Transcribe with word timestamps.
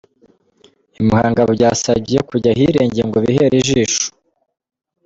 I 0.99 1.01
Muhanga 1.05 1.41
byabasabye 1.55 2.17
kujya 2.29 2.49
ahirengeye 2.53 3.03
ngo 3.07 3.17
bihere 3.23 3.55
ijisho. 3.61 4.05